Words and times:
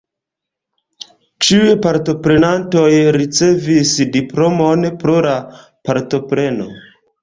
Ĉiuj 1.47 1.75
partoprenantoj 1.83 2.89
ricevas 3.19 3.95
diplomon 4.19 4.93
pro 5.07 5.23
la 5.31 5.41
partopreno. 5.89 6.73